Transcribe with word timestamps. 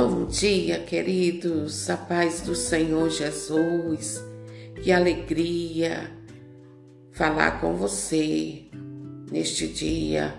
Bom 0.00 0.26
dia, 0.26 0.78
queridos, 0.78 1.90
a 1.90 1.96
paz 1.96 2.40
do 2.42 2.54
Senhor 2.54 3.10
Jesus, 3.10 4.22
que 4.80 4.92
alegria 4.92 6.08
falar 7.10 7.60
com 7.60 7.74
você 7.74 8.66
neste 9.28 9.66
dia. 9.66 10.32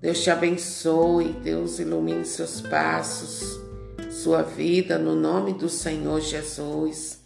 Deus 0.00 0.22
te 0.22 0.30
abençoe, 0.30 1.32
Deus 1.42 1.80
ilumine 1.80 2.24
seus 2.24 2.60
passos, 2.60 3.60
sua 4.08 4.42
vida, 4.42 4.96
no 4.98 5.16
nome 5.16 5.52
do 5.52 5.68
Senhor 5.68 6.20
Jesus. 6.20 7.24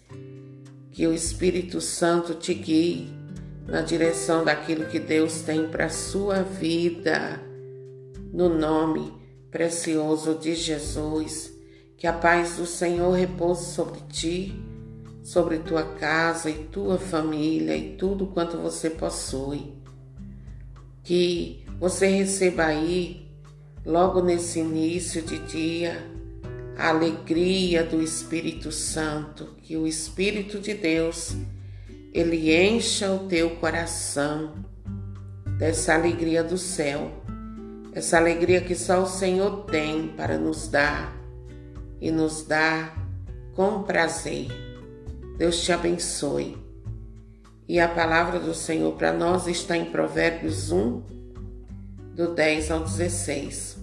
Que 0.91 1.07
o 1.07 1.13
Espírito 1.13 1.83
Santo 1.83 2.33
te 2.33 2.55
guie 2.55 3.11
na 3.69 3.83
direção 3.83 4.47
daquilo 4.47 4.87
que 4.87 4.99
Deus 4.99 5.43
tem 5.43 5.69
para 5.69 5.91
sua 5.91 6.41
vida, 6.43 7.39
no 8.33 8.49
nome 8.49 9.13
precioso 9.51 10.37
de 10.37 10.55
Jesus. 10.55 11.56
Que 11.97 12.07
a 12.07 12.13
paz 12.13 12.57
do 12.57 12.67
Senhor 12.67 13.11
repouse 13.13 13.73
sobre 13.73 14.01
ti, 14.11 14.55
sobre 15.23 15.59
tua 15.59 15.83
casa 15.95 16.51
e 16.51 16.65
tua 16.65 16.99
família 16.99 17.75
e 17.75 17.97
tudo 17.97 18.27
quanto 18.27 18.59
você 18.59 18.91
possui. 18.91 19.73
Que 21.03 21.65
você 21.81 22.07
receba 22.07 22.67
aí, 22.67 23.27
logo 23.85 24.21
nesse 24.21 24.61
início 24.61 25.23
de 25.23 25.39
dia, 25.39 26.05
a 26.77 26.91
alegria 26.91 27.83
do 27.83 28.03
Espírito 28.03 28.71
Santo, 28.71 29.57
que 29.63 29.77
o 29.77 29.87
Espírito 29.87 30.59
de 30.61 30.75
Deus 30.75 31.35
ele 32.13 32.55
encha 32.55 33.11
o 33.11 33.27
teu 33.27 33.57
coração 33.57 34.53
dessa 35.59 35.95
alegria 35.95 36.45
do 36.45 36.59
céu, 36.59 37.11
essa 37.93 38.19
alegria 38.19 38.61
que 38.61 38.75
só 38.75 39.03
o 39.03 39.07
Senhor 39.07 39.65
tem 39.65 40.09
para 40.09 40.37
nos 40.37 40.69
dar 40.69 41.16
e 42.01 42.11
nos 42.11 42.43
dá 42.43 42.95
com 43.55 43.83
prazer. 43.83 44.49
Deus 45.39 45.63
te 45.63 45.73
abençoe. 45.73 46.57
E 47.69 47.81
a 47.81 47.89
palavra 47.89 48.39
do 48.39 48.55
Senhor 48.55 48.93
para 48.93 49.13
nós 49.13 49.47
está 49.47 49.77
em 49.77 49.87
Provérbios 49.87 50.71
1, 50.71 51.03
do 52.15 52.35
10 52.35 52.71
ao 52.71 52.81
16. 52.81 53.79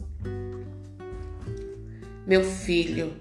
Meu 2.25 2.43
filho, 2.43 3.13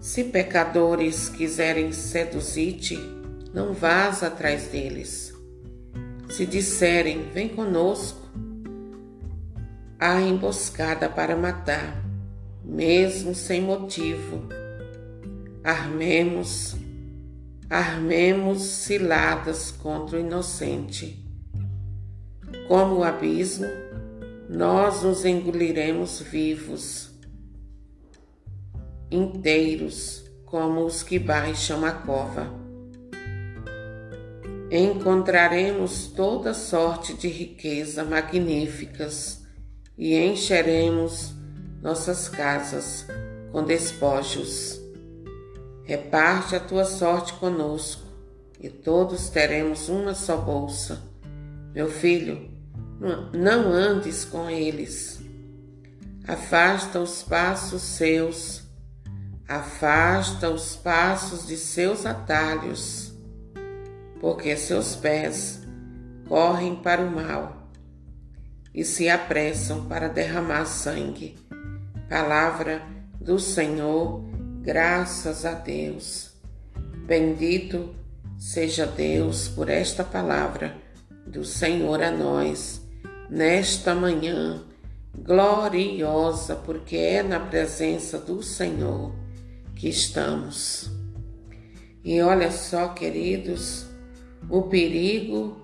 se 0.00 0.24
pecadores 0.24 1.28
quiserem 1.28 1.92
seduzir-te, 1.92 2.98
não 3.54 3.72
vás 3.72 4.22
atrás 4.22 4.66
deles. 4.66 5.32
Se 6.28 6.44
disserem, 6.44 7.30
vem 7.32 7.48
conosco, 7.48 8.28
há 9.98 10.20
emboscada 10.20 11.08
para 11.08 11.36
matar 11.36 12.03
mesmo 12.74 13.34
sem 13.34 13.62
motivo. 13.62 14.48
Armemos, 15.62 16.74
armemos 17.70 18.62
ciladas 18.62 19.70
contra 19.70 20.16
o 20.16 20.20
inocente. 20.20 21.24
Como 22.66 22.96
o 22.96 23.04
abismo, 23.04 23.66
nós 24.48 25.02
nos 25.02 25.24
engoliremos 25.24 26.20
vivos, 26.20 27.10
inteiros, 29.10 30.24
como 30.44 30.84
os 30.84 31.02
que 31.02 31.18
baixam 31.18 31.84
a 31.84 31.92
cova. 31.92 32.52
Encontraremos 34.70 36.08
toda 36.08 36.52
sorte 36.52 37.14
de 37.14 37.28
riqueza 37.28 38.04
magníficas 38.04 39.44
e 39.96 40.16
encheremos 40.16 41.33
nossas 41.84 42.30
casas 42.30 43.06
com 43.52 43.62
despojos. 43.62 44.80
Reparte 45.84 46.56
a 46.56 46.60
tua 46.60 46.86
sorte 46.86 47.34
conosco 47.34 48.02
e 48.58 48.70
todos 48.70 49.28
teremos 49.28 49.90
uma 49.90 50.14
só 50.14 50.38
bolsa. 50.38 51.02
Meu 51.74 51.90
filho, 51.90 52.50
não 53.34 53.70
andes 53.70 54.24
com 54.24 54.48
eles. 54.48 55.20
Afasta 56.26 56.98
os 56.98 57.22
passos 57.22 57.82
seus, 57.82 58.62
afasta 59.46 60.48
os 60.48 60.74
passos 60.74 61.46
de 61.46 61.58
seus 61.58 62.06
atalhos, 62.06 63.12
porque 64.22 64.56
seus 64.56 64.96
pés 64.96 65.60
correm 66.26 66.76
para 66.76 67.02
o 67.02 67.10
mal 67.10 67.68
e 68.74 68.82
se 68.82 69.10
apressam 69.10 69.84
para 69.84 70.08
derramar 70.08 70.64
sangue. 70.64 71.36
Palavra 72.08 72.82
do 73.18 73.38
Senhor, 73.38 74.22
graças 74.60 75.46
a 75.46 75.52
Deus. 75.52 76.34
Bendito 77.06 77.94
seja 78.38 78.84
Deus 78.84 79.48
por 79.48 79.70
esta 79.70 80.04
palavra 80.04 80.76
do 81.26 81.42
Senhor 81.44 82.02
a 82.02 82.10
nós, 82.10 82.86
nesta 83.30 83.94
manhã 83.94 84.62
gloriosa, 85.16 86.54
porque 86.54 86.96
é 86.96 87.22
na 87.22 87.40
presença 87.40 88.18
do 88.18 88.42
Senhor 88.42 89.14
que 89.74 89.88
estamos. 89.88 90.90
E 92.04 92.20
olha 92.20 92.50
só, 92.50 92.88
queridos, 92.88 93.86
o 94.50 94.64
perigo 94.64 95.56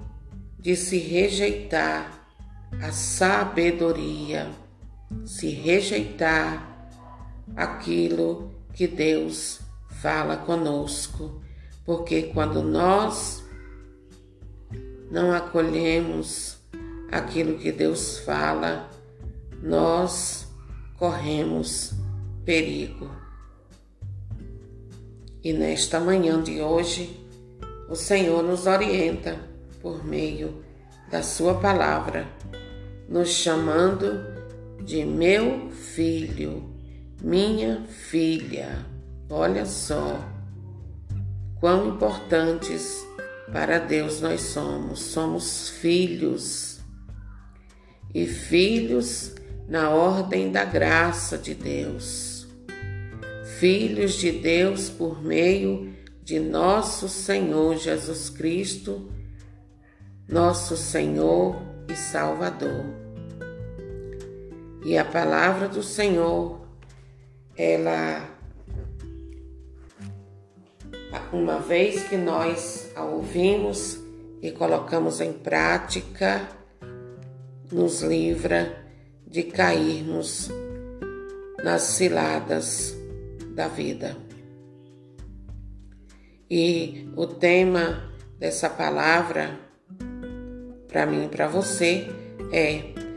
de 0.59 0.75
se 0.75 0.97
rejeitar 0.97 2.27
a 2.81 2.93
sabedoria 2.93 4.49
se 5.25 5.51
rejeitar 5.51 6.89
aquilo 7.57 8.51
que 8.73 8.87
Deus 8.87 9.61
fala 10.01 10.37
conosco, 10.37 11.43
porque 11.85 12.25
quando 12.35 12.63
nós 12.63 13.45
não 15.11 15.33
acolhemos 15.33 16.59
aquilo 17.11 17.59
que 17.59 17.73
Deus 17.73 18.19
fala, 18.21 18.89
nós 19.63 20.47
corremos 20.97 21.93
perigo. 22.45 23.11
E 25.43 25.53
nesta 25.53 25.99
manhã 25.99 26.41
de 26.43 26.61
hoje, 26.61 27.19
o 27.89 27.97
Senhor 27.97 28.43
nos 28.43 28.67
orienta 28.67 29.39
por 29.83 30.05
meio 30.05 30.63
da 31.11 31.23
Sua 31.23 31.55
palavra, 31.55 32.29
nos 33.09 33.31
chamando 33.31 34.30
de 34.85 35.05
meu 35.05 35.71
filho, 35.71 36.71
minha 37.23 37.83
filha. 37.87 38.87
Olha 39.29 39.65
só 39.65 40.21
quão 41.61 41.89
importantes 41.89 43.07
para 43.53 43.79
Deus 43.79 44.21
nós 44.21 44.41
somos. 44.41 45.01
Somos 45.01 45.69
filhos 45.69 46.81
e 48.15 48.27
filhos 48.27 49.35
na 49.69 49.91
ordem 49.91 50.51
da 50.51 50.65
graça 50.65 51.39
de 51.39 51.55
Deus. 51.55 52.47
Filhos 53.59 54.15
de 54.15 54.33
Deus 54.33 54.89
por 54.89 55.23
meio 55.23 55.95
de 56.23 56.41
nosso 56.41 57.09
Senhor 57.09 57.77
Jesus 57.77 58.31
Cristo, 58.31 59.13
nosso 60.29 60.77
Senhor 60.77 61.61
e 61.89 61.95
Salvador. 61.95 63.10
E 64.83 64.97
a 64.97 65.05
palavra 65.05 65.69
do 65.69 65.83
Senhor, 65.83 66.61
ela, 67.57 68.29
uma 71.33 71.59
vez 71.59 72.05
que 72.05 72.17
nós 72.17 72.91
a 72.97 73.05
ouvimos 73.05 73.99
e 74.41 74.51
colocamos 74.51 75.21
em 75.21 75.35
prática, 75.35 76.49
nos 77.71 78.01
livra 78.01 78.85
de 79.27 79.43
cairmos 79.45 80.49
nas 81.63 81.83
ciladas 81.83 82.97
da 83.55 83.69
vida. 83.69 84.17
E 86.51 87.09
o 87.17 87.27
tema 87.27 88.11
dessa 88.39 88.71
palavra, 88.71 89.61
para 90.89 91.05
mim 91.05 91.27
e 91.27 91.29
para 91.29 91.47
você, 91.47 92.09
é 92.51 93.10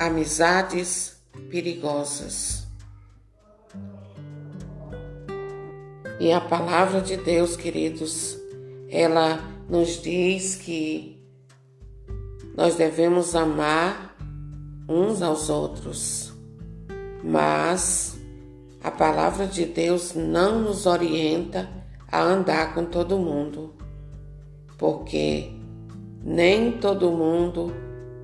amizades 0.00 1.22
perigosas. 1.50 2.66
E 6.18 6.32
a 6.32 6.40
palavra 6.40 7.02
de 7.02 7.18
Deus, 7.18 7.54
queridos, 7.54 8.38
ela 8.88 9.38
nos 9.68 10.00
diz 10.00 10.56
que 10.56 11.22
nós 12.56 12.76
devemos 12.76 13.34
amar 13.34 14.16
uns 14.88 15.20
aos 15.20 15.50
outros, 15.50 16.32
mas 17.22 18.18
a 18.82 18.90
palavra 18.90 19.46
de 19.46 19.66
Deus 19.66 20.14
não 20.14 20.60
nos 20.60 20.86
orienta 20.86 21.68
a 22.10 22.22
andar 22.22 22.72
com 22.72 22.86
todo 22.86 23.18
mundo, 23.18 23.74
porque 24.78 25.50
nem 26.24 26.72
todo 26.72 27.12
mundo 27.12 27.70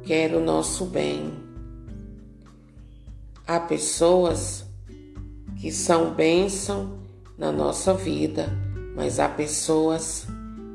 quer 0.02 0.34
o 0.34 0.40
nosso 0.40 0.86
bem. 0.86 1.45
Há 3.48 3.60
pessoas 3.60 4.64
que 5.60 5.70
são 5.70 6.12
bênção 6.12 6.98
na 7.38 7.52
nossa 7.52 7.94
vida, 7.94 8.48
mas 8.96 9.20
há 9.20 9.28
pessoas 9.28 10.26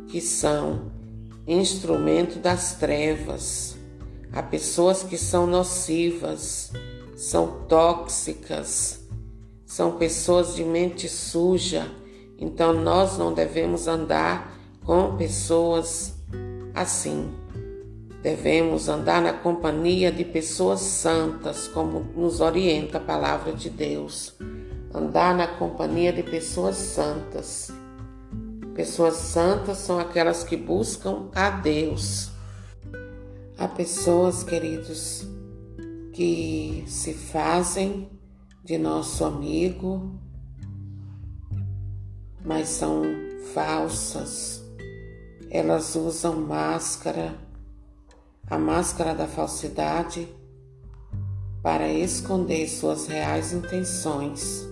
que 0.07 0.21
são 0.21 0.89
instrumento 1.45 2.39
das 2.39 2.75
trevas, 2.75 3.75
há 4.31 4.41
pessoas 4.41 5.03
que 5.03 5.18
são 5.18 5.45
nocivas, 5.45 6.71
são 7.13 7.65
tóxicas, 7.68 9.01
são 9.65 9.97
pessoas 9.97 10.56
de 10.56 10.63
mente 10.63 11.09
suja, 11.09 11.91
então 12.39 12.71
nós 12.71 13.18
não 13.18 13.33
devemos 13.33 13.89
andar 13.89 14.57
com 14.85 15.18
pessoas 15.18 16.13
assim. 16.73 17.41
Devemos 18.21 18.88
andar 18.88 19.19
na 19.19 19.33
companhia 19.33 20.12
de 20.12 20.23
pessoas 20.23 20.81
santas, 20.81 21.68
como 21.68 22.01
nos 22.15 22.39
orienta 22.39 23.00
a 23.00 23.01
palavra 23.01 23.51
de 23.51 23.68
Deus. 23.68 24.35
Andar 24.94 25.35
na 25.35 25.47
companhia 25.47 26.13
de 26.13 26.21
pessoas 26.21 26.75
santas. 26.75 27.71
Pessoas 28.75 29.15
santas 29.15 29.79
são 29.79 30.00
aquelas 30.00 30.44
que 30.44 30.56
buscam 30.56 31.29
a 31.33 31.50
Deus. 31.50 32.29
Há 33.57 33.68
pessoas, 33.68 34.44
queridos, 34.44 35.25
que 36.13 36.83
se 36.85 37.15
fazem 37.15 38.07
de 38.63 38.77
nosso 38.77 39.25
amigo, 39.25 40.12
mas 42.45 42.69
são 42.69 43.01
falsas. 43.53 44.63
Elas 45.50 45.95
usam 45.95 46.35
máscara 46.35 47.35
a 48.51 48.57
máscara 48.57 49.15
da 49.15 49.27
falsidade 49.27 50.27
para 51.63 51.88
esconder 51.88 52.68
suas 52.68 53.07
reais 53.07 53.53
intenções. 53.53 54.68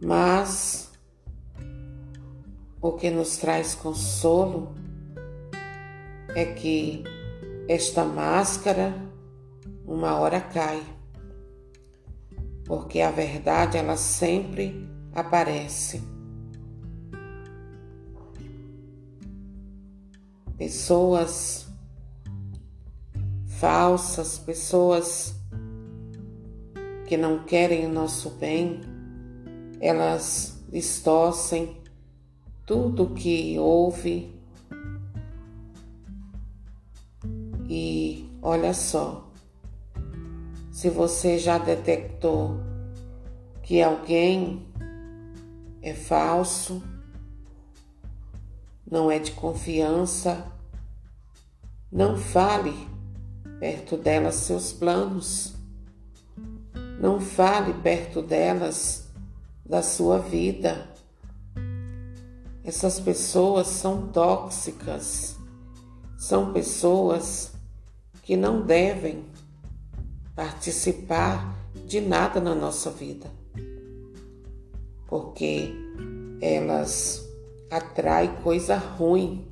Mas 0.00 0.92
o 2.80 2.92
que 2.92 3.10
nos 3.10 3.38
traz 3.38 3.74
consolo 3.74 4.72
é 6.28 6.44
que 6.44 7.02
esta 7.68 8.04
máscara 8.04 8.94
uma 9.84 10.14
hora 10.16 10.40
cai, 10.40 10.80
porque 12.66 13.00
a 13.00 13.10
verdade 13.10 13.78
ela 13.78 13.96
sempre 13.96 14.88
aparece. 15.12 16.13
Pessoas 20.56 21.66
falsas, 23.46 24.38
pessoas 24.38 25.34
que 27.06 27.16
não 27.16 27.44
querem 27.44 27.86
o 27.86 27.92
nosso 27.92 28.30
bem, 28.30 28.80
elas 29.80 30.62
distorcem 30.70 31.76
tudo 32.66 33.14
que 33.14 33.58
houve. 33.58 34.34
E 37.68 38.28
olha 38.42 38.72
só, 38.74 39.30
se 40.70 40.90
você 40.90 41.38
já 41.38 41.58
detectou 41.58 42.58
que 43.62 43.82
alguém 43.82 44.66
é 45.80 45.94
falso, 45.94 46.82
não 48.94 49.10
é 49.10 49.18
de 49.18 49.32
confiança, 49.32 50.46
não 51.90 52.16
fale 52.16 52.72
perto 53.58 53.96
delas 53.96 54.36
seus 54.36 54.72
planos. 54.72 55.52
Não 57.00 57.20
fale 57.20 57.74
perto 57.74 58.22
delas 58.22 59.08
da 59.66 59.82
sua 59.82 60.20
vida. 60.20 60.88
Essas 62.62 63.00
pessoas 63.00 63.66
são 63.66 64.06
tóxicas, 64.06 65.36
são 66.16 66.52
pessoas 66.52 67.50
que 68.22 68.36
não 68.36 68.62
devem 68.64 69.24
participar 70.36 71.52
de 71.84 72.00
nada 72.00 72.40
na 72.40 72.54
nossa 72.54 72.92
vida, 72.92 73.28
porque 75.08 75.74
elas 76.40 77.23
atraem 77.76 78.36
coisa 78.42 78.76
ruim. 78.76 79.48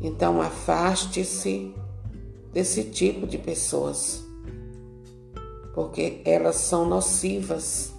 Então 0.00 0.40
afaste-se 0.40 1.74
desse 2.52 2.84
tipo 2.84 3.26
de 3.26 3.36
pessoas, 3.36 4.24
porque 5.74 6.22
elas 6.24 6.56
são 6.56 6.88
nocivas. 6.88 7.92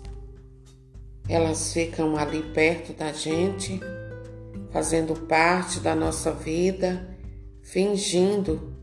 Elas 1.28 1.74
ficam 1.74 2.18
ali 2.18 2.42
perto 2.54 2.94
da 2.94 3.12
gente, 3.12 3.80
fazendo 4.72 5.16
parte 5.28 5.80
da 5.80 5.96
nossa 5.96 6.32
vida, 6.32 7.08
fingindo 7.62 8.74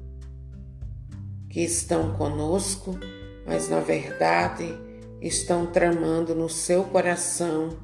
que 1.48 1.60
estão 1.60 2.14
conosco, 2.14 2.98
mas 3.46 3.68
na 3.68 3.80
verdade 3.80 4.74
estão 5.20 5.66
tramando 5.66 6.34
no 6.34 6.48
seu 6.48 6.82
coração, 6.84 7.76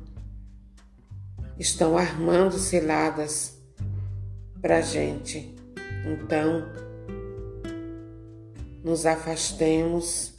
estão 1.58 1.98
armando 1.98 2.58
ciladas 2.58 3.58
para 4.60 4.80
gente. 4.80 5.54
Então, 6.06 6.64
nos 8.82 9.04
afastemos 9.04 10.34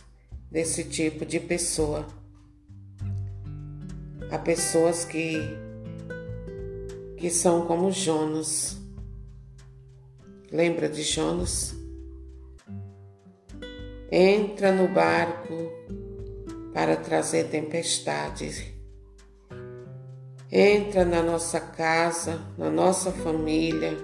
desse 0.49 0.83
tipo 0.83 1.25
de 1.25 1.39
pessoa. 1.39 2.07
Há 4.31 4.37
pessoas 4.37 5.05
que 5.05 5.37
que 7.17 7.29
são 7.29 7.65
como 7.65 7.91
Jonas. 7.91 8.77
Lembra 10.49 10.87
de 10.87 11.03
Jonas? 11.03 11.75
Entra 14.09 14.71
no 14.71 14.87
barco 14.87 15.53
para 16.73 16.95
trazer 16.95 17.49
tempestade. 17.49 18.78
Entra 20.51 21.05
na 21.05 21.21
nossa 21.21 21.59
casa, 21.59 22.41
na 22.57 22.71
nossa 22.71 23.11
família, 23.11 23.95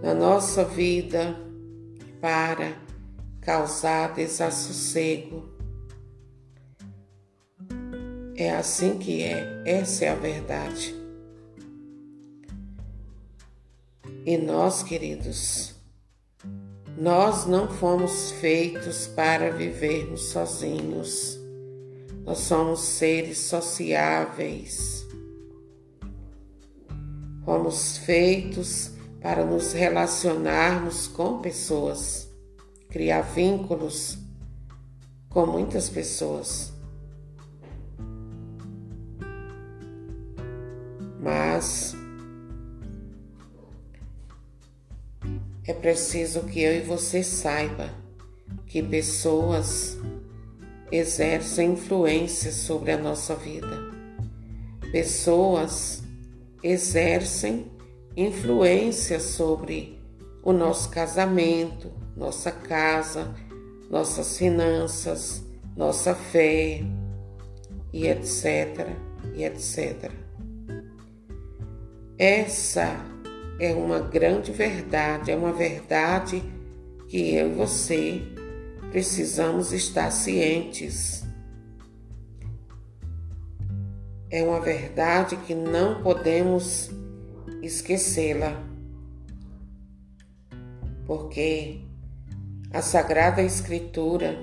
na 0.00 0.14
nossa 0.14 0.64
vida 0.64 1.36
para 2.20 2.76
causar 3.40 4.14
desassossego. 4.14 5.48
É 8.36 8.52
assim 8.52 8.96
que 8.96 9.24
é, 9.24 9.62
essa 9.66 10.04
é 10.04 10.08
a 10.10 10.14
verdade. 10.14 10.94
E 14.24 14.38
nós, 14.38 14.84
queridos, 14.84 15.74
nós 16.96 17.46
não 17.46 17.68
fomos 17.68 18.30
feitos 18.32 19.08
para 19.08 19.50
vivermos 19.50 20.28
sozinhos. 20.28 21.40
Nós 22.24 22.38
somos 22.38 22.80
seres 22.80 23.38
sociáveis. 23.38 24.99
Fomos 27.44 27.98
feitos 27.98 28.92
para 29.20 29.44
nos 29.44 29.72
relacionarmos 29.72 31.06
com 31.08 31.40
pessoas 31.40 32.30
criar 32.90 33.22
vínculos 33.22 34.18
com 35.28 35.46
muitas 35.46 35.88
pessoas. 35.88 36.72
Mas 41.20 41.94
é 45.66 45.72
preciso 45.72 46.40
que 46.44 46.60
eu 46.60 46.74
e 46.74 46.80
você 46.80 47.22
saiba 47.22 47.90
que 48.66 48.82
pessoas 48.82 49.96
exercem 50.90 51.72
influência 51.72 52.50
sobre 52.50 52.90
a 52.90 52.98
nossa 52.98 53.36
vida. 53.36 53.90
Pessoas 54.90 55.99
exercem 56.62 57.70
influência 58.16 59.20
sobre 59.20 59.98
o 60.42 60.52
nosso 60.52 60.90
casamento, 60.90 61.90
nossa 62.16 62.50
casa, 62.50 63.34
nossas 63.90 64.36
finanças, 64.36 65.42
nossa 65.76 66.14
fé 66.14 66.82
e 67.92 68.06
etc, 68.06 68.88
e 69.34 69.44
etc. 69.44 70.10
Essa 72.18 73.04
é 73.58 73.72
uma 73.72 74.00
grande 74.00 74.52
verdade, 74.52 75.30
é 75.30 75.36
uma 75.36 75.52
verdade 75.52 76.42
que 77.08 77.34
eu 77.34 77.50
e 77.50 77.54
você 77.54 78.22
precisamos 78.90 79.72
estar 79.72 80.10
cientes. 80.10 81.24
É 84.30 84.44
uma 84.44 84.60
verdade 84.60 85.36
que 85.36 85.56
não 85.56 86.02
podemos 86.02 86.88
esquecê-la, 87.62 88.62
porque 91.04 91.80
a 92.72 92.80
Sagrada 92.80 93.42
Escritura, 93.42 94.36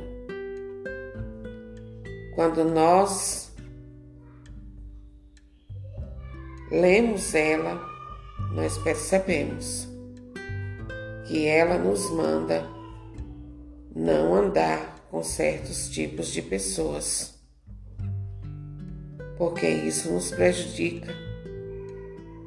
quando 2.35 2.65
nós 2.65 3.49
lemos 6.69 7.33
ela, 7.33 7.81
nós 8.51 8.77
percebemos 8.79 9.87
que 11.27 11.45
ela 11.45 11.77
nos 11.77 12.09
manda 12.11 12.67
não 13.95 14.35
andar 14.35 15.07
com 15.09 15.23
certos 15.23 15.89
tipos 15.89 16.27
de 16.27 16.41
pessoas, 16.41 17.36
porque 19.37 19.69
isso 19.69 20.11
nos 20.11 20.31
prejudica, 20.31 21.13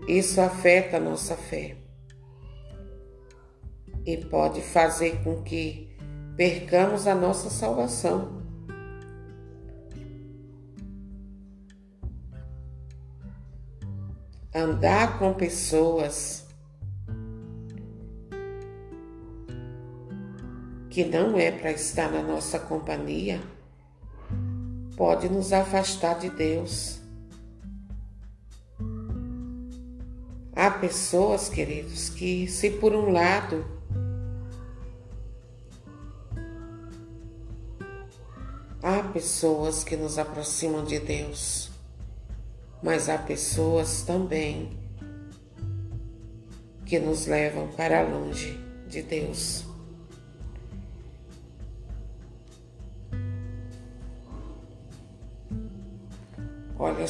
isso 0.08 0.40
afeta 0.40 0.96
a 0.96 1.00
nossa 1.00 1.36
fé 1.36 1.76
e 4.04 4.16
pode 4.16 4.60
fazer 4.60 5.22
com 5.22 5.42
que 5.42 5.96
percamos 6.36 7.06
a 7.06 7.14
nossa 7.14 7.48
salvação. 7.48 8.40
Andar 14.52 15.18
com 15.18 15.32
pessoas 15.32 16.44
que 20.88 21.04
não 21.04 21.38
é 21.38 21.52
para 21.52 21.70
estar 21.70 22.10
na 22.10 22.20
nossa 22.20 22.58
companhia 22.58 23.40
pode 25.00 25.30
nos 25.30 25.50
afastar 25.50 26.18
de 26.18 26.28
Deus. 26.28 27.00
Há 30.54 30.70
pessoas, 30.72 31.48
queridos, 31.48 32.10
que, 32.10 32.46
se 32.46 32.68
por 32.72 32.94
um 32.94 33.10
lado 33.10 33.64
há 38.82 39.02
pessoas 39.04 39.82
que 39.82 39.96
nos 39.96 40.18
aproximam 40.18 40.84
de 40.84 40.98
Deus, 40.98 41.70
mas 42.82 43.08
há 43.08 43.16
pessoas 43.16 44.02
também 44.02 44.78
que 46.84 46.98
nos 46.98 47.24
levam 47.26 47.68
para 47.68 48.02
longe 48.02 48.60
de 48.86 49.00
Deus. 49.00 49.69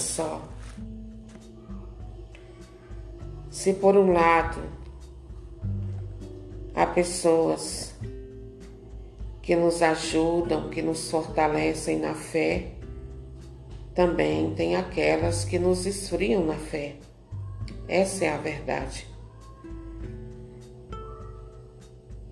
Só. 0.00 0.42
Se 3.50 3.74
por 3.74 3.96
um 3.96 4.12
lado 4.12 4.62
há 6.74 6.86
pessoas 6.86 7.94
que 9.42 9.56
nos 9.56 9.82
ajudam, 9.82 10.70
que 10.70 10.80
nos 10.80 11.10
fortalecem 11.10 11.98
na 11.98 12.14
fé, 12.14 12.72
também 13.94 14.54
tem 14.54 14.76
aquelas 14.76 15.44
que 15.44 15.58
nos 15.58 15.84
esfriam 15.84 16.44
na 16.44 16.54
fé. 16.54 16.96
Essa 17.88 18.26
é 18.26 18.28
a 18.28 18.38
verdade. 18.38 19.06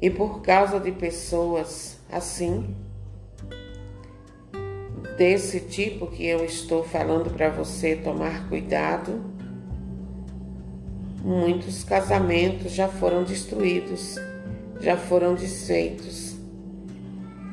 E 0.01 0.09
por 0.09 0.41
causa 0.41 0.79
de 0.79 0.93
pessoas 0.93 1.99
assim, 2.11 2.75
desse 5.19 5.59
tipo 5.59 6.07
que 6.07 6.25
eu 6.25 6.45
estou 6.45 6.85
falando 6.85 7.29
para 7.29 7.51
você 7.51 7.97
tomar 7.97 8.49
cuidado, 8.49 9.21
muitos 11.25 11.83
casamentos 11.83 12.73
já 12.73 12.87
foram 12.87 13.25
destruídos, 13.25 14.15
já 14.81 14.97
foram 14.97 15.35
desfeitos 15.35 16.37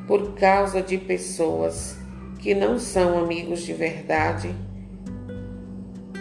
por 0.06 0.34
causa 0.34 0.80
de 0.80 0.96
pessoas 0.96 1.98
que 2.38 2.54
não 2.54 2.78
são 2.78 3.18
amigos 3.18 3.62
de 3.62 3.72
verdade. 3.72 4.54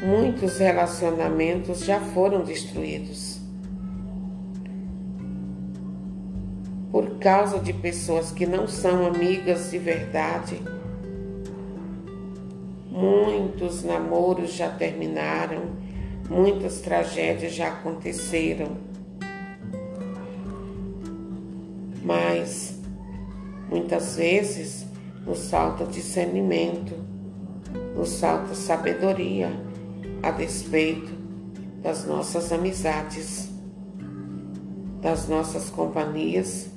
Muitos 0.03 0.57
relacionamentos 0.57 1.85
já 1.85 1.99
foram 1.99 2.43
destruídos. 2.43 3.39
Por 6.91 7.19
causa 7.19 7.59
de 7.59 7.71
pessoas 7.71 8.31
que 8.31 8.47
não 8.47 8.67
são 8.67 9.05
amigas 9.05 9.69
de 9.69 9.77
verdade, 9.77 10.59
Muitos 12.95 13.83
namoros 13.83 14.53
já 14.53 14.69
terminaram, 14.69 15.63
muitas 16.29 16.79
tragédias 16.79 17.53
já 17.53 17.67
aconteceram. 17.67 18.77
Mas 22.01 22.79
muitas 23.69 24.15
vezes 24.15 24.85
nos 25.25 25.49
falta 25.49 25.85
discernimento, 25.85 26.95
nos 27.93 28.17
falta 28.21 28.55
sabedoria 28.55 29.51
a 30.23 30.31
despeito 30.31 31.11
das 31.83 32.05
nossas 32.05 32.53
amizades, 32.53 33.49
das 35.01 35.27
nossas 35.27 35.69
companhias, 35.69 36.69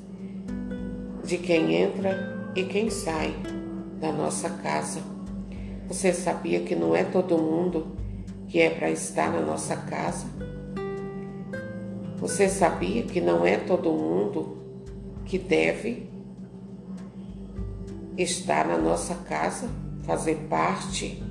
de 1.23 1.39
quem 1.39 1.77
entra 1.77 2.51
e 2.57 2.65
quem 2.65 2.91
sai 2.91 3.33
da 4.01 4.11
nossa 4.11 4.51
casa. 4.51 5.18
Você 5.89 6.13
sabia 6.13 6.61
que 6.61 6.77
não 6.77 6.95
é 6.95 7.03
todo 7.03 7.39
mundo 7.39 7.97
que 8.47 8.61
é 8.61 8.69
para 8.69 8.91
estar 8.91 9.33
na 9.33 9.41
nossa 9.41 9.75
casa? 9.75 10.27
Você 12.19 12.47
sabia 12.47 13.05
que 13.05 13.23
não 13.23 13.47
é 13.47 13.57
todo 13.57 13.91
mundo 13.91 14.59
que 15.25 15.39
deve 15.39 16.11
estar 18.19 18.69
na 18.69 18.77
nossa 18.77 19.15
casa, 19.15 19.67
fazer 20.03 20.35
parte 20.51 21.23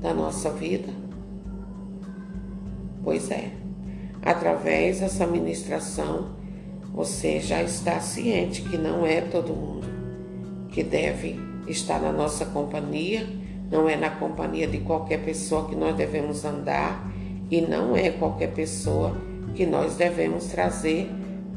da 0.00 0.14
nossa 0.14 0.48
vida? 0.50 0.92
Pois 3.02 3.32
é, 3.32 3.50
através 4.22 5.00
dessa 5.00 5.26
ministração, 5.26 6.36
você 6.92 7.40
já 7.40 7.60
está 7.64 7.98
ciente 7.98 8.62
que 8.62 8.78
não 8.78 9.04
é 9.04 9.20
todo 9.22 9.52
mundo 9.52 9.88
que 10.68 10.84
deve 10.84 11.53
está 11.66 11.98
na 11.98 12.12
nossa 12.12 12.46
companhia, 12.46 13.26
não 13.70 13.88
é 13.88 13.96
na 13.96 14.10
companhia 14.10 14.66
de 14.66 14.78
qualquer 14.78 15.24
pessoa 15.24 15.68
que 15.68 15.74
nós 15.74 15.96
devemos 15.96 16.44
andar 16.44 17.10
e 17.50 17.60
não 17.60 17.96
é 17.96 18.10
qualquer 18.10 18.52
pessoa 18.52 19.16
que 19.54 19.64
nós 19.66 19.96
devemos 19.96 20.46
trazer 20.46 21.10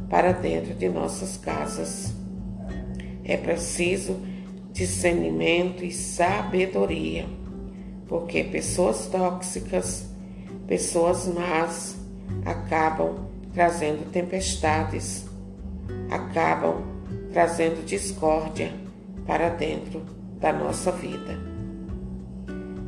para 0.10 0.32
dentro 0.32 0.74
de 0.74 0.88
nossas 0.90 1.38
casas. 1.38 2.14
É 3.24 3.36
preciso 3.36 4.18
discernimento 4.72 5.84
e 5.84 5.92
sabedoria, 5.92 7.26
porque 8.08 8.44
pessoas 8.44 9.08
tóxicas, 9.08 10.08
pessoas 10.68 11.28
más, 11.28 11.98
acabam 12.46 13.28
trazendo 13.54 14.10
tempestades, 14.12 15.26
acabam 16.10 16.84
trazendo 17.34 17.86
discórdia 17.86 18.87
para 19.28 19.50
dentro 19.50 20.02
da 20.40 20.54
nossa 20.54 20.92
vida. 20.92 21.38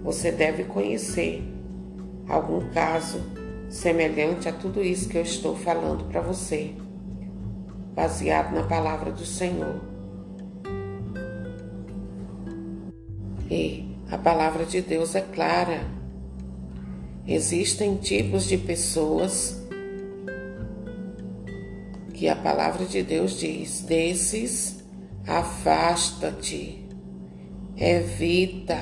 Você 0.04 0.32
deve 0.32 0.64
conhecer 0.64 1.44
algum 2.28 2.62
caso 2.70 3.22
semelhante 3.70 4.48
a 4.48 4.54
tudo 4.54 4.82
isso 4.82 5.10
que 5.10 5.18
eu 5.18 5.22
estou 5.22 5.56
falando 5.56 6.06
para 6.06 6.22
você, 6.22 6.74
baseado 7.94 8.54
na 8.56 8.64
palavra 8.64 9.12
do 9.12 9.26
Senhor. 9.26 9.82
E 13.52 13.96
a 14.10 14.18
palavra 14.18 14.66
de 14.66 14.82
Deus 14.82 15.16
é 15.16 15.22
clara. 15.22 15.82
Existem 17.28 17.98
tipos 17.98 18.46
de 18.46 18.58
pessoas 18.58 19.68
que 22.14 22.28
a 22.28 22.36
palavra 22.36 22.86
de 22.86 23.04
Deus 23.04 23.40
diz: 23.40 23.82
desses 23.82 24.79
afasta-te, 25.28 26.86
evita. 27.78 28.78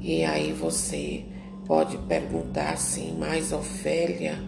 E 0.00 0.24
aí 0.24 0.52
você 0.52 1.24
pode 1.66 1.98
perguntar 1.98 2.70
assim, 2.70 3.16
mas 3.18 3.52
Ofélia, 3.52 4.38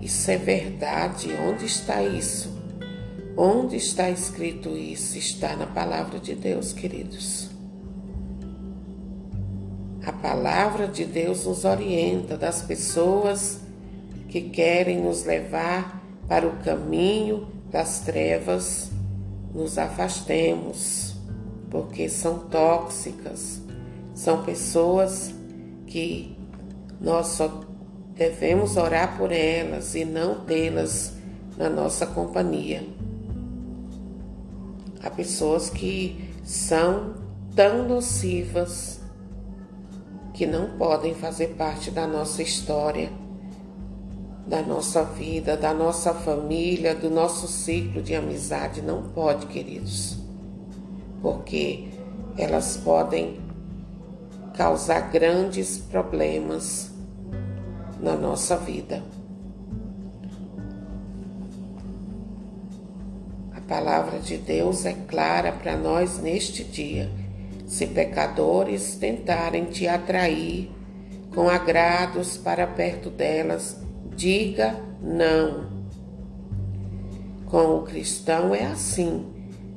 isso 0.00 0.30
é 0.30 0.36
verdade? 0.36 1.30
Onde 1.32 1.66
está 1.66 2.02
isso? 2.02 2.58
Onde 3.36 3.76
está 3.76 4.08
escrito 4.10 4.76
isso? 4.76 5.18
Está 5.18 5.56
na 5.56 5.66
palavra 5.66 6.18
de 6.18 6.34
Deus, 6.34 6.72
queridos. 6.72 7.50
A 10.04 10.12
palavra 10.12 10.88
de 10.88 11.04
Deus 11.04 11.44
nos 11.44 11.64
orienta 11.64 12.36
das 12.36 12.62
pessoas 12.62 13.60
que 14.28 14.40
querem 14.40 15.02
nos 15.02 15.24
levar 15.24 15.99
para 16.30 16.46
o 16.46 16.52
caminho 16.58 17.48
das 17.72 18.02
trevas, 18.02 18.88
nos 19.52 19.76
afastemos, 19.76 21.16
porque 21.68 22.08
são 22.08 22.38
tóxicas, 22.38 23.60
são 24.14 24.44
pessoas 24.44 25.34
que 25.88 26.38
nós 27.00 27.26
só 27.26 27.62
devemos 28.14 28.76
orar 28.76 29.18
por 29.18 29.32
elas 29.32 29.96
e 29.96 30.04
não 30.04 30.44
tê-las 30.44 31.14
na 31.58 31.68
nossa 31.68 32.06
companhia. 32.06 32.86
Há 35.02 35.10
pessoas 35.10 35.68
que 35.68 36.32
são 36.44 37.14
tão 37.56 37.88
nocivas 37.88 39.00
que 40.32 40.46
não 40.46 40.78
podem 40.78 41.12
fazer 41.12 41.56
parte 41.56 41.90
da 41.90 42.06
nossa 42.06 42.40
história, 42.40 43.10
da 44.50 44.62
nossa 44.62 45.04
vida, 45.04 45.56
da 45.56 45.72
nossa 45.72 46.12
família, 46.12 46.92
do 46.92 47.08
nosso 47.08 47.46
ciclo 47.46 48.02
de 48.02 48.16
amizade. 48.16 48.82
Não 48.82 49.00
pode, 49.00 49.46
queridos, 49.46 50.16
porque 51.22 51.86
elas 52.36 52.76
podem 52.78 53.38
causar 54.56 55.12
grandes 55.12 55.78
problemas 55.78 56.90
na 58.00 58.16
nossa 58.16 58.56
vida. 58.56 59.04
A 63.54 63.60
palavra 63.60 64.18
de 64.18 64.36
Deus 64.36 64.84
é 64.84 64.94
clara 65.06 65.52
para 65.52 65.76
nós 65.76 66.18
neste 66.18 66.64
dia. 66.64 67.08
Se 67.68 67.86
pecadores 67.86 68.96
tentarem 68.96 69.66
te 69.66 69.86
atrair 69.86 70.72
com 71.32 71.48
agrados 71.48 72.36
para 72.36 72.66
perto 72.66 73.10
delas, 73.10 73.76
diga 74.20 74.76
não. 75.00 75.70
Com 77.46 77.78
o 77.78 77.82
cristão 77.82 78.54
é 78.54 78.66
assim: 78.66 79.26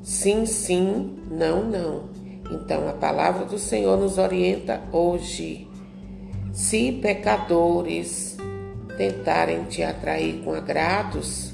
sim, 0.03 0.45
sim, 0.45 1.17
não, 1.31 1.63
não. 1.63 2.09
Então 2.51 2.89
a 2.89 2.93
palavra 2.93 3.45
do 3.45 3.57
Senhor 3.57 3.97
nos 3.97 4.17
orienta 4.17 4.81
hoje. 4.91 5.67
Se 6.51 6.91
pecadores 6.91 8.37
tentarem 8.97 9.63
te 9.63 9.81
atrair 9.81 10.43
com 10.43 10.53
agrados, 10.53 11.53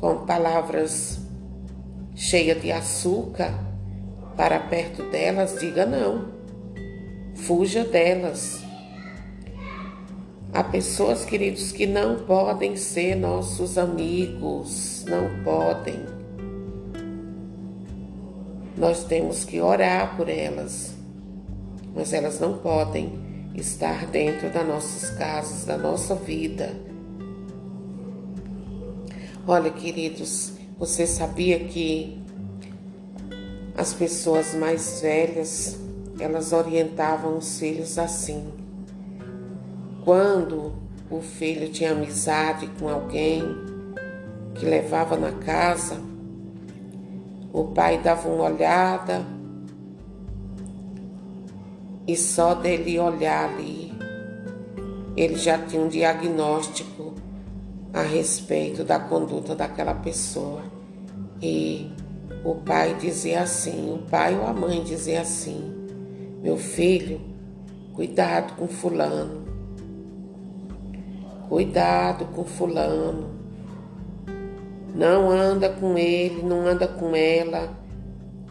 com 0.00 0.24
palavras 0.24 1.18
cheias 2.14 2.62
de 2.62 2.70
açúcar, 2.70 3.52
para 4.36 4.60
perto 4.60 5.02
delas, 5.10 5.58
diga 5.58 5.84
não. 5.84 6.28
Fuja 7.34 7.84
delas. 7.84 8.67
Há 10.52 10.64
pessoas, 10.64 11.26
queridos, 11.26 11.72
que 11.72 11.86
não 11.86 12.20
podem 12.20 12.74
ser 12.74 13.14
nossos 13.14 13.76
amigos, 13.76 15.04
não 15.06 15.44
podem. 15.44 16.06
Nós 18.76 19.04
temos 19.04 19.44
que 19.44 19.60
orar 19.60 20.16
por 20.16 20.28
elas, 20.28 20.94
mas 21.94 22.14
elas 22.14 22.40
não 22.40 22.56
podem 22.56 23.12
estar 23.54 24.06
dentro 24.06 24.50
das 24.50 24.66
nossas 24.66 25.10
casas, 25.10 25.66
da 25.66 25.76
nossa 25.76 26.14
vida. 26.14 26.74
Olha, 29.46 29.70
queridos, 29.70 30.52
você 30.78 31.06
sabia 31.06 31.58
que 31.60 32.22
as 33.76 33.92
pessoas 33.92 34.54
mais 34.54 35.00
velhas, 35.02 35.78
elas 36.18 36.52
orientavam 36.52 37.36
os 37.36 37.58
filhos 37.58 37.98
assim. 37.98 38.57
Quando 40.08 40.72
o 41.10 41.20
filho 41.20 41.68
tinha 41.68 41.92
amizade 41.92 42.66
com 42.80 42.88
alguém 42.88 43.42
que 44.54 44.64
levava 44.64 45.18
na 45.18 45.32
casa, 45.32 46.00
o 47.52 47.64
pai 47.64 47.98
dava 47.98 48.26
uma 48.26 48.44
olhada 48.44 49.22
e 52.06 52.16
só 52.16 52.54
dele 52.54 52.98
olhar 52.98 53.50
ali, 53.50 53.92
ele 55.14 55.36
já 55.36 55.58
tinha 55.58 55.82
um 55.82 55.88
diagnóstico 55.88 57.12
a 57.92 58.00
respeito 58.00 58.84
da 58.84 58.98
conduta 58.98 59.54
daquela 59.54 59.92
pessoa. 59.92 60.62
E 61.42 61.92
o 62.42 62.54
pai 62.54 62.94
dizia 62.94 63.42
assim, 63.42 63.92
o 63.92 63.98
pai 64.08 64.34
ou 64.34 64.46
a 64.46 64.54
mãe 64.54 64.82
dizia 64.82 65.20
assim: 65.20 65.70
Meu 66.42 66.56
filho, 66.56 67.20
cuidado 67.92 68.54
com 68.54 68.66
Fulano, 68.66 69.47
cuidado 71.48 72.26
com 72.26 72.44
Fulano, 72.44 73.30
não 74.94 75.30
anda 75.30 75.68
com 75.68 75.96
ele, 75.96 76.42
não 76.42 76.66
anda 76.66 76.86
com 76.86 77.14
ela, 77.16 77.72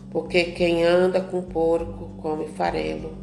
porque 0.10 0.46
quem 0.46 0.84
anda 0.84 1.22
com 1.22 1.42
porco 1.42 2.10
come 2.22 2.48
farelo. 2.48 3.14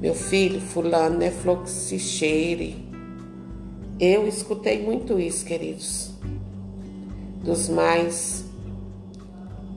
Meu 0.00 0.14
filho, 0.14 0.60
fulano 0.60 1.22
é 1.22 1.30
fluxicheire. 1.30 2.88
Eu 3.98 4.26
escutei 4.26 4.82
muito 4.82 5.20
isso, 5.20 5.44
queridos. 5.44 6.10
Dos 7.44 7.68
mais 7.68 8.46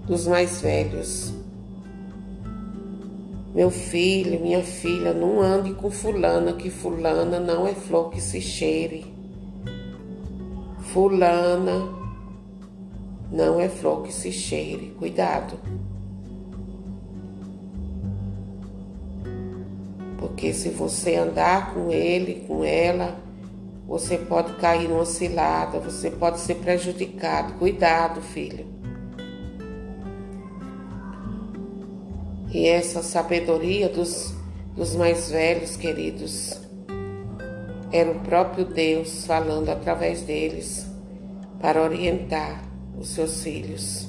dos 0.08 0.26
mais 0.28 0.62
velhos. 0.62 1.34
Meu 3.54 3.70
filho, 3.70 4.40
minha 4.40 4.64
filha, 4.64 5.14
não 5.14 5.40
ande 5.40 5.76
com 5.76 5.92
fulana, 5.92 6.54
que 6.54 6.72
fulana 6.72 7.40
não 7.40 7.68
é 7.68 7.76
flor 7.76 8.10
que 8.10 8.20
se 8.20 8.42
cheire. 8.42 9.06
Fulana 10.80 11.88
não 13.32 13.60
é 13.60 13.70
flor 13.70 14.02
que 14.02 14.12
se 14.12 14.32
cheire. 14.32 14.96
Cuidado. 14.98 15.60
Porque 20.18 20.52
se 20.52 20.70
você 20.70 21.16
andar 21.16 21.76
com 21.76 21.92
ele, 21.92 22.46
com 22.48 22.64
ela, 22.64 23.20
você 23.88 24.18
pode 24.18 24.54
cair 24.54 24.90
numa 24.90 25.06
cilada, 25.06 25.80
você 25.80 26.10
pode 26.10 26.40
ser 26.40 26.56
prejudicado. 26.56 27.54
Cuidado, 27.60 28.20
filho. 28.20 28.73
E 32.54 32.68
essa 32.68 33.02
sabedoria 33.02 33.90
dos, 33.90 34.32
dos 34.76 34.96
mais 34.96 35.32
velhos, 35.32 35.76
queridos, 35.76 36.62
era 37.92 38.12
o 38.12 38.20
próprio 38.20 38.66
Deus 38.66 39.26
falando 39.26 39.70
através 39.70 40.22
deles 40.22 40.86
para 41.60 41.82
orientar 41.82 42.64
os 43.00 43.10
seus 43.10 43.42
filhos. 43.42 44.08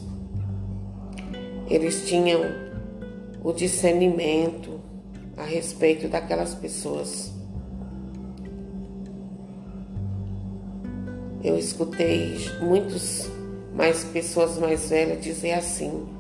Eles 1.71 2.07
tinham 2.07 2.43
o 3.43 3.53
discernimento, 3.53 4.81
a 5.37 5.45
respeito 5.45 6.09
daquelas 6.09 6.55
pessoas. 6.55 7.33
Eu 11.43 11.59
escutei 11.59 12.37
muitos 12.61 13.29
mais 13.75 14.05
pessoas 14.05 14.59
mais 14.59 14.89
velhas 14.89 15.23
dizer 15.23 15.53
assim: 15.53 16.14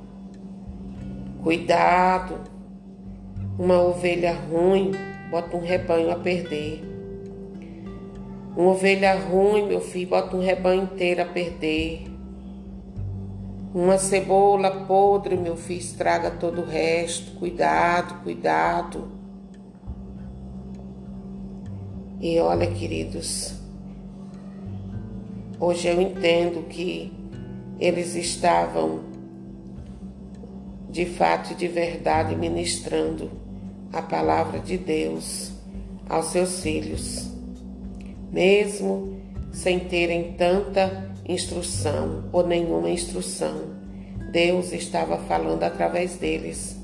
cuidado, 1.45 2.41
uma 3.59 3.79
ovelha 3.83 4.33
ruim 4.33 4.93
bota 5.31 5.57
um 5.57 5.61
rebanho 5.61 6.11
a 6.11 6.17
perder. 6.17 6.83
Uma 8.57 8.71
ovelha 8.71 9.15
ruim, 9.19 9.67
meu 9.67 9.81
filho, 9.81 10.09
bota 10.09 10.37
um 10.37 10.41
rebanho 10.41 10.85
inteiro 10.85 11.23
a 11.23 11.27
perder. 11.27 12.07
Uma 13.75 13.99
cebola 13.99 14.87
podre, 14.87 15.37
meu 15.37 15.57
filho, 15.57 15.81
estraga 15.81 16.31
todo 16.31 16.63
o 16.63 16.65
resto. 16.65 17.33
Cuidado, 17.39 18.23
cuidado. 18.23 19.09
E 22.21 22.39
olha, 22.39 22.67
queridos, 22.69 23.55
hoje 25.61 25.89
eu 25.89 26.01
entendo 26.01 26.63
que 26.69 27.13
eles 27.79 28.15
estavam 28.15 29.14
de 30.95 31.07
fato 31.07 31.53
e 31.53 31.57
de 31.57 31.67
verdade 31.67 32.37
ministrando 32.37 33.29
a 33.93 34.01
palavra 34.01 34.61
de 34.61 34.79
Deus 34.79 35.51
aos 36.09 36.27
seus 36.27 36.61
filhos, 36.61 37.29
mesmo 38.31 39.19
sem 39.53 39.81
terem 39.81 40.35
tanta 40.35 41.13
instrução 41.27 42.27
ou 42.31 42.47
nenhuma 42.47 42.89
instrução. 42.91 43.75
Deus 44.31 44.73
estava 44.73 45.19
falando 45.19 45.65
através 45.65 46.17
deles. 46.17 46.77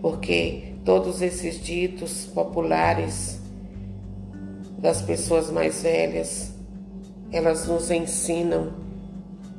Porque 0.00 0.74
todos 0.84 1.22
esses 1.22 1.62
ditos 1.62 2.24
populares 2.26 3.38
das 4.78 5.00
pessoas 5.00 5.48
mais 5.48 5.84
velhas, 5.84 6.52
elas 7.30 7.68
nos 7.68 7.88
ensinam 7.88 8.72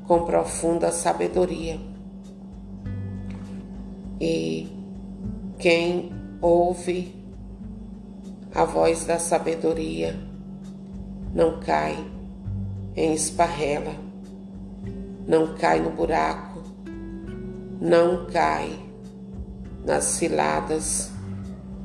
com 0.06 0.26
profunda 0.26 0.92
sabedoria. 0.92 1.93
E 4.20 4.68
quem 5.58 6.12
ouve 6.42 7.16
a 8.54 8.66
voz 8.66 9.06
da 9.06 9.18
sabedoria 9.18 10.16
não 11.34 11.60
cai 11.60 11.98
em 12.96 13.14
esparrela, 13.14 13.96
não 15.28 15.56
cai 15.56 15.80
no 15.80 15.90
buraco, 15.90 16.62
não 17.82 18.26
cai 18.28 18.72
nas 19.86 20.04
ciladas 20.04 21.12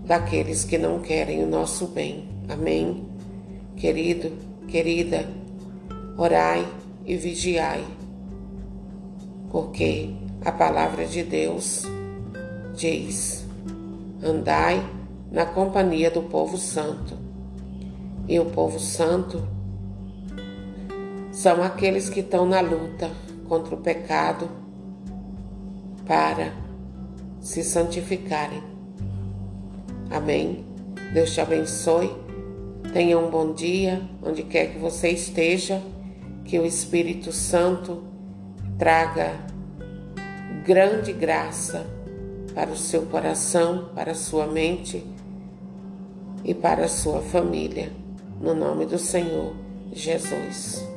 daqueles 0.04 0.64
que 0.64 0.76
não 0.76 1.00
querem 1.00 1.42
o 1.42 1.48
nosso 1.48 1.86
bem. 1.88 2.28
Amém? 2.48 3.08
Querido, 3.76 4.32
querida, 4.66 5.28
orai 6.16 6.66
e 7.06 7.16
vigiai. 7.16 7.84
porque 9.50 10.10
a 10.44 10.52
palavra 10.52 11.06
de 11.06 11.22
Deus 11.22 11.84
diz: 12.78 13.44
andai 14.22 14.82
na 15.30 15.44
companhia 15.44 16.10
do 16.10 16.22
povo 16.22 16.56
santo. 16.56 17.16
E 18.26 18.38
o 18.38 18.46
povo 18.46 18.78
santo 18.78 19.46
são 21.32 21.62
aqueles 21.62 22.08
que 22.08 22.20
estão 22.20 22.46
na 22.46 22.60
luta 22.60 23.10
contra 23.48 23.74
o 23.74 23.78
pecado 23.78 24.48
para 26.06 26.52
se 27.40 27.64
santificarem. 27.64 28.62
Amém. 30.10 30.64
Deus 31.12 31.32
te 31.32 31.40
abençoe. 31.40 32.14
Tenha 32.92 33.18
um 33.18 33.30
bom 33.30 33.52
dia, 33.52 34.02
onde 34.22 34.42
quer 34.42 34.72
que 34.72 34.78
você 34.78 35.10
esteja. 35.10 35.82
Que 36.44 36.58
o 36.58 36.64
Espírito 36.64 37.30
Santo 37.30 38.04
traga 38.78 39.32
grande 40.64 41.12
graça 41.12 41.97
para 42.58 42.72
o 42.72 42.76
seu 42.76 43.02
coração, 43.02 43.90
para 43.94 44.10
a 44.10 44.16
sua 44.16 44.44
mente 44.44 45.06
e 46.44 46.52
para 46.52 46.86
a 46.86 46.88
sua 46.88 47.20
família. 47.20 47.92
No 48.40 48.52
nome 48.52 48.84
do 48.84 48.98
Senhor 48.98 49.54
Jesus. 49.92 50.87